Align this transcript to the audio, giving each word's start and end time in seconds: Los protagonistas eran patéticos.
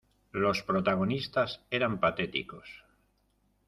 Los 0.31 0.63
protagonistas 0.63 1.61
eran 1.69 1.99
patéticos. 1.99 2.83